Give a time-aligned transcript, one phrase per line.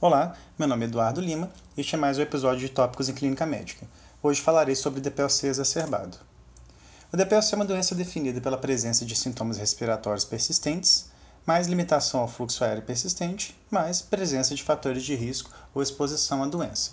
[0.00, 3.14] Olá, meu nome é Eduardo Lima e este é mais um episódio de Tópicos em
[3.14, 3.84] Clínica Médica.
[4.22, 6.16] Hoje falarei sobre DPLC exacerbado.
[7.12, 11.10] O DPLC é uma doença definida pela presença de sintomas respiratórios persistentes,
[11.44, 16.46] mais limitação ao fluxo aéreo persistente, mais presença de fatores de risco ou exposição à
[16.46, 16.92] doença.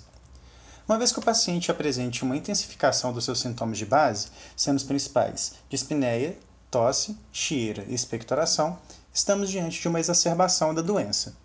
[0.90, 4.84] Uma vez que o paciente apresente uma intensificação dos seus sintomas de base, sendo os
[4.84, 6.36] principais dispneia,
[6.72, 8.80] tosse, chieira e expectoração,
[9.14, 11.45] estamos diante de uma exacerbação da doença.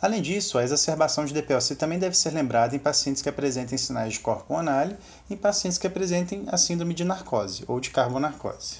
[0.00, 4.12] Além disso, a exacerbação de DPOC também deve ser lembrada em pacientes que apresentem sinais
[4.12, 4.96] de corpo análise
[5.28, 8.78] e em pacientes que apresentem a síndrome de narcose ou de carbonarcose.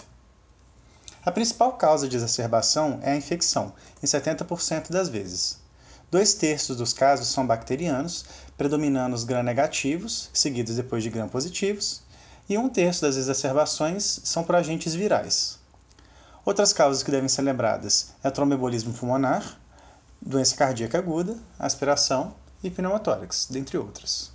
[1.24, 5.59] A principal causa de exacerbação é a infecção, em 70% das vezes.
[6.10, 8.24] Dois terços dos casos são bacterianos,
[8.56, 12.02] predominando os gram-negativos, seguidos depois de gram-positivos,
[12.48, 15.59] e um terço das exacerbações são por agentes virais.
[16.46, 19.59] Outras causas que devem ser lembradas é o tromboembolismo pulmonar,
[20.28, 24.30] doença cardíaca aguda, aspiração e pneumotórax, dentre outras.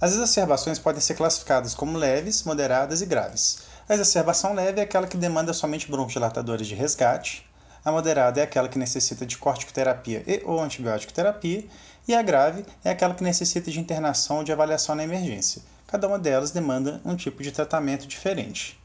[0.00, 3.60] As exacerbações podem ser classificadas como leves, moderadas e graves.
[3.88, 7.48] A exacerbação leve é aquela que demanda somente broncodilatadores de resgate,
[7.84, 11.64] a moderada é aquela que necessita de corticoterapia e ou antibiótico terapia,
[12.08, 15.62] e a grave é aquela que necessita de internação ou de avaliação na emergência.
[15.86, 18.81] Cada uma delas demanda um tipo de tratamento diferente.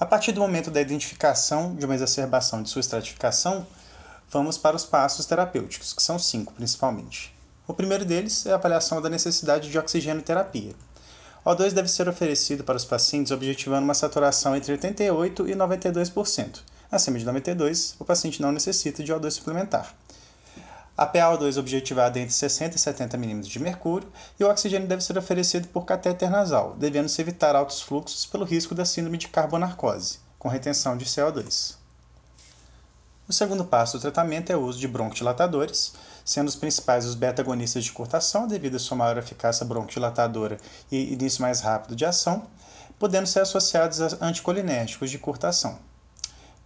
[0.00, 3.66] A partir do momento da identificação de uma exacerbação de sua estratificação,
[4.30, 7.36] vamos para os passos terapêuticos, que são cinco principalmente.
[7.66, 10.72] O primeiro deles é a avaliação da necessidade de oxigênio terapia.
[11.44, 16.60] O O2 deve ser oferecido para os pacientes objetivando uma saturação entre 88% e 92%.
[16.92, 19.92] Acima de 92%, o paciente não necessita de O2 suplementar.
[20.98, 25.00] A PaO2 objetivada é entre 60 e 70 mm de mercúrio e o oxigênio deve
[25.00, 30.18] ser oferecido por catéter nasal, devendo-se evitar altos fluxos pelo risco da síndrome de carbonarcose,
[30.40, 31.76] com retenção de CO2.
[33.28, 37.84] O segundo passo do tratamento é o uso de broncodilatadores, sendo os principais os beta-agonistas
[37.84, 40.58] de curtação, devido à sua maior eficácia broncodilatadora
[40.90, 42.48] e início mais rápido de ação,
[42.98, 45.78] podendo ser associados a anticolinérgicos de curtação.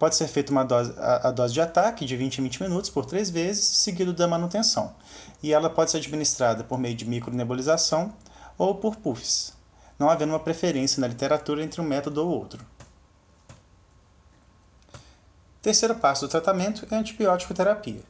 [0.02, 2.90] Pode ser feita uma dose, a, a, dose de ataque de 20 a 20 minutos
[2.90, 4.92] por três vezes, seguido da manutenção.
[5.40, 8.12] E ela pode ser administrada por meio de micronebulização
[8.58, 9.52] ou por puffs,
[9.96, 12.66] não havendo uma preferência na literatura entre um método ou outro.
[15.62, 18.02] Terceiro passo do tratamento é a antibiótico terapia.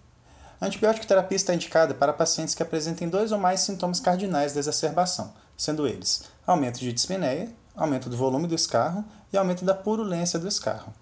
[0.59, 4.61] A antibiótico terapia está indicada para pacientes que apresentem dois ou mais sintomas cardinais da
[4.61, 10.39] exacerbação, sendo eles aumento de dispneia, aumento do volume do escarro e aumento da purulência
[10.39, 10.95] do escarro.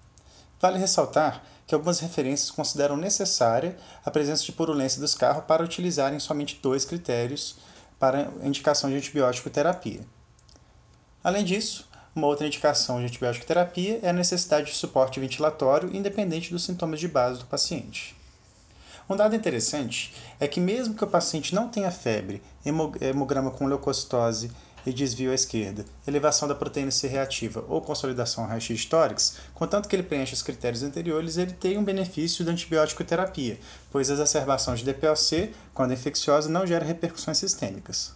[0.61, 6.19] Vale ressaltar que algumas referências consideram necessária a presença de purulência dos carros para utilizarem
[6.19, 7.57] somente dois critérios
[7.99, 10.01] para indicação de antibiótico terapia.
[11.25, 16.51] Além disso, uma outra indicação de antibiótico terapia é a necessidade de suporte ventilatório independente
[16.51, 18.17] dos sintomas de base do paciente.
[19.09, 22.43] Um dado interessante é que mesmo que o paciente não tenha febre,
[23.01, 24.51] hemograma com leucocitose
[24.87, 29.97] e desvio à esquerda, elevação da proteína C reativa ou consolidação raio-x tórax, contanto que
[29.97, 33.59] ele preencha os critérios anteriores, ele tem um benefício da antibiótico terapia,
[33.91, 38.13] pois a exacerbação de DPLC, quando infecciosa, não gera repercussões sistêmicas.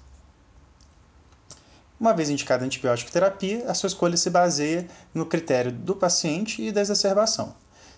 [1.98, 6.60] Uma vez indicada a antibiótico terapia, a sua escolha se baseia no critério do paciente
[6.60, 7.54] e da exacerbação.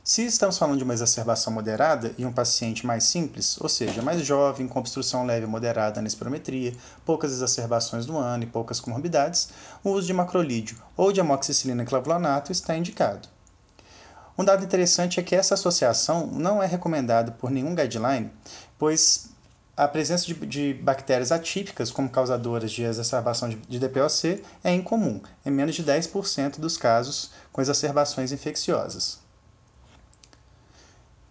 [0.08, 4.24] Se estamos falando de uma exacerbação moderada e um paciente mais simples, ou seja, mais
[4.24, 6.72] jovem, com obstrução leve moderada na espirometria,
[7.04, 9.48] poucas exacerbações no ano e poucas comorbidades,
[9.82, 13.28] o uso de macrolídeo ou de amoxicilina e clavulanato está indicado.
[14.38, 18.30] Um dado interessante é que essa associação não é recomendada por nenhum guideline,
[18.78, 19.30] pois
[19.76, 25.20] a presença de, de, bactérias atípicas como causadoras de exacerbação de, de DPOC é incomum,
[25.44, 29.25] em menos de 10% dos casos com exacerbações infecciosas.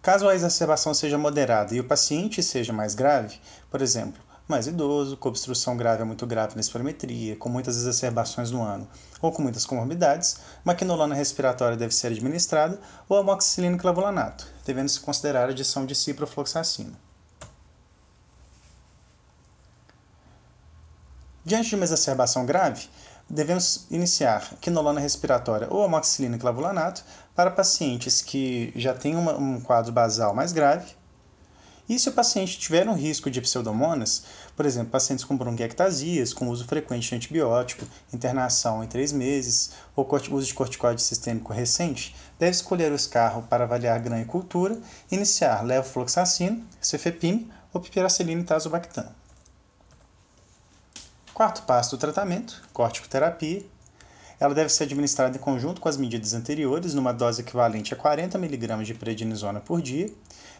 [0.06, 5.16] Caso a exacerbação seja moderada e o paciente seja mais grave, por exemplo, mais idoso,
[5.16, 8.88] com obstrução grave ou muito grave na espirometria, com muitas exacerbações no ano
[9.20, 15.48] ou com muitas comorbidades, uma quinolona respiratória deve ser administrada ou amoxicilina clavulanato, devendo-se considerar
[15.48, 16.96] a adição de ciprofloxacina.
[21.44, 22.88] Diante de uma exacerbação grave,
[23.28, 29.60] devemos iniciar quinolona respiratória ou amoxicilina e clavulanato para pacientes que já têm uma, um
[29.60, 30.94] quadro basal mais grave.
[31.88, 34.24] E se o paciente tiver um risco de pseudomonas,
[34.56, 40.08] por exemplo, pacientes com bronquiectasias, com uso frequente de antibiótico, internação em três meses, ou
[40.32, 44.80] uso de corticoide sistêmico recente, deve escolher o escarro para avaliar grã e cultura,
[45.12, 49.06] iniciar levofloxacina, cefepime ou pipiracilina e tazobactam.
[51.36, 53.62] Quarto passo do tratamento, corticoterapia.
[54.40, 58.38] Ela deve ser administrada em conjunto com as medidas anteriores, numa dose equivalente a 40
[58.38, 60.10] mg de prednisona por dia.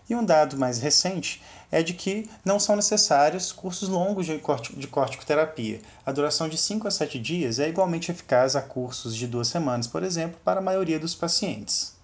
[0.07, 1.43] E um dado mais recente
[1.73, 4.39] é de que não são necessários cursos longos de,
[4.87, 5.81] corticoterapia.
[6.05, 9.87] A duração de 5 a 7 dias é igualmente eficaz a cursos de duas semanas,
[9.87, 11.95] por exemplo, para a maioria dos pacientes.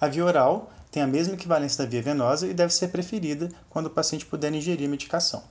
[0.00, 3.88] A via oral tem a mesma equivalência da via venosa e deve ser preferida quando
[3.88, 5.44] o paciente puder ingerir medicação.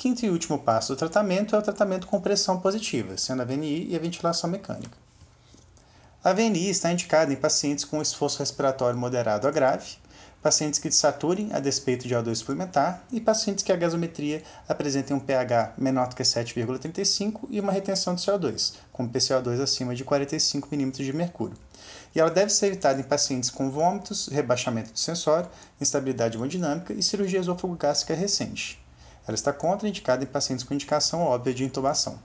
[0.00, 3.88] Quinto e último passo do tratamento é o tratamento com pressão positiva, sendo a VNI
[3.90, 4.96] e a ventilação mecânica.
[6.24, 9.98] A VNI está indicada em pacientes com esforço respiratório moderado a grave,
[10.42, 15.20] pacientes que desaturem a despeito de O2 suplementar e pacientes que a gasometria apresentem um
[15.20, 20.74] pH menor do que 7,35 e uma retenção de CO2, com PCO2 acima de 45
[20.74, 21.58] mm de mercúrio.
[22.14, 27.02] E ela deve ser evitada em pacientes com vômitos, rebaixamento do sensório, instabilidade hemodinâmica e
[27.02, 28.80] cirurgia esofagogástrica recente.
[29.30, 32.18] Ela está contraindicada em pacientes com indicação óbvia de intubação.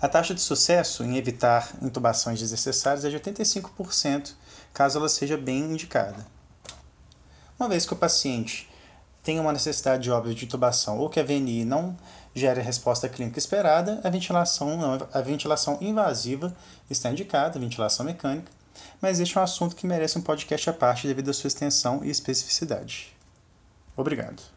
[0.00, 4.32] A taxa de sucesso em evitar intubações desnecessárias é de 85%,
[4.72, 6.26] caso ela seja bem indicada.
[7.60, 8.70] Uma vez que o paciente
[9.22, 11.94] tem uma necessidade óbvia de intubação ou que a VNI não
[12.34, 14.78] gere a resposta clínica esperada, a ventilação,
[15.12, 16.56] a ventilação invasiva
[16.88, 18.50] está indicada, a ventilação mecânica,
[18.98, 22.02] mas este é um assunto que merece um podcast à parte devido à sua extensão
[22.02, 23.14] e especificidade.
[23.94, 24.55] Obrigado.